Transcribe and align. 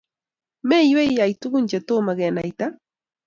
Meywei 0.67 1.11
iyai 1.13 1.33
tugun 1.41 1.69
chetomo 1.69 2.11
kenaita? 2.19 2.65